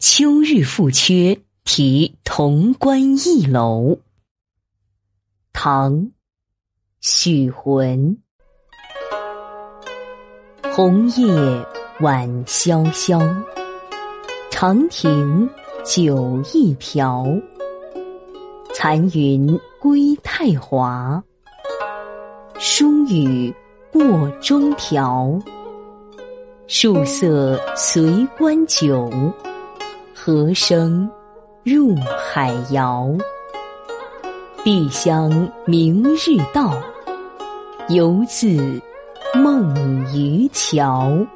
[0.00, 3.98] 秋日复缺题潼关驿楼。
[5.52, 5.92] 唐·
[7.02, 8.16] 许浑。
[10.72, 11.26] 红叶
[12.00, 13.20] 晚萧萧，
[14.50, 15.46] 长亭
[15.84, 17.26] 酒一瓢。
[18.72, 21.22] 残云归太华，
[22.58, 23.54] 疏雨
[23.92, 25.38] 过中条。
[26.68, 29.10] 树色随观酒。
[30.22, 31.08] 和声
[31.64, 31.96] 入
[32.30, 33.08] 海遥，
[34.62, 36.74] 碧乡明日到，
[37.88, 38.78] 游子
[39.34, 39.74] 梦
[40.14, 41.26] 渔樵。